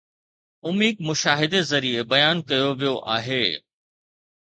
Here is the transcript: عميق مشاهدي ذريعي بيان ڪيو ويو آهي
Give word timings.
عميق 0.65 0.95
مشاهدي 1.09 1.59
ذريعي 1.69 2.03
بيان 2.13 2.35
ڪيو 2.49 2.67
ويو 2.79 2.95
آهي 3.17 3.45